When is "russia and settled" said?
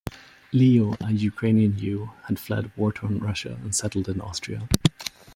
3.19-4.09